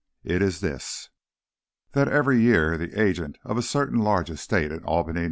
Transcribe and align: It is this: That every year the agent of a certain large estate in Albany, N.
It 0.23 0.41
is 0.41 0.61
this: 0.61 1.11
That 1.91 2.07
every 2.07 2.41
year 2.41 2.75
the 2.75 2.99
agent 2.99 3.37
of 3.43 3.55
a 3.55 3.61
certain 3.61 3.99
large 3.99 4.31
estate 4.31 4.71
in 4.71 4.83
Albany, 4.83 5.19
N. 5.19 5.19